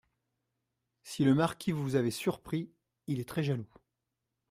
Si 1.03 1.23
le 1.23 1.35
marquis 1.35 1.71
vous 1.71 1.95
avait 1.95 2.09
surpris… 2.09 2.71
il 3.05 3.19
est 3.19 3.29
très 3.29 3.43
jaloux. 3.43 3.71